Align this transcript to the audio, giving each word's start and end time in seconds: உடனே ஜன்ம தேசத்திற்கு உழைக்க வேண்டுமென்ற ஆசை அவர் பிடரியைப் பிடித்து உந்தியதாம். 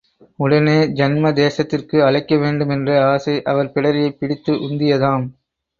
உடனே 0.35 0.87
ஜன்ம 0.93 1.31
தேசத்திற்கு 1.31 2.05
உழைக்க 2.05 2.37
வேண்டுமென்ற 2.37 3.05
ஆசை 3.05 3.41
அவர் 3.43 3.71
பிடரியைப் 3.71 4.19
பிடித்து 4.19 4.53
உந்தியதாம். 4.53 5.27